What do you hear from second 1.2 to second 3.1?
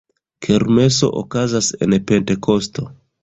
okazas en Pentekosto.